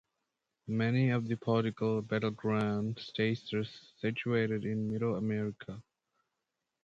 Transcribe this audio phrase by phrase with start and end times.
[0.67, 3.63] Many of the political battleground states are
[3.99, 5.79] situated in "Middle America".